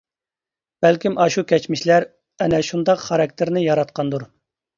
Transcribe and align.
بەلكىم 0.85 1.17
ئاشۇ 1.25 1.43
كەچمىشلەر 1.51 2.07
ئەنە 2.47 2.63
شۇنداق 2.71 3.05
خاراكتېرنى 3.05 3.65
ياراتقاندۇر. 3.69 4.27